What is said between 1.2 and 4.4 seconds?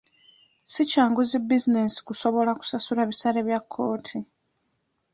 zi bizinensi kusobola kusasula ebisale bya kkooti.